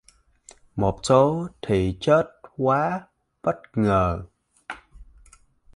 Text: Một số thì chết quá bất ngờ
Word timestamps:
Một 0.75 0.99
số 1.03 1.47
thì 1.67 1.97
chết 2.01 2.25
quá 2.57 3.07
bất 3.43 3.55
ngờ 3.73 4.23